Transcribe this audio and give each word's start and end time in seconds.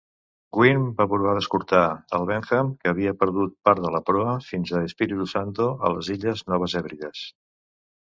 "Gwin" 0.57 0.79
va 1.01 1.05
provar 1.11 1.33
d'escortar 1.37 1.81
el 2.19 2.25
"Benham", 2.31 2.73
que 2.81 2.93
havia 2.95 3.13
perdut 3.21 3.55
part 3.69 3.85
de 3.85 3.95
la 3.99 4.03
proa, 4.11 4.35
fins 4.49 4.75
a 4.81 4.85
Espiritu 4.91 5.31
Santo, 5.37 5.73
a 5.91 5.97
les 5.97 6.15
illes 6.19 6.47
Noves 6.53 6.81
Hèbrides. 6.85 7.27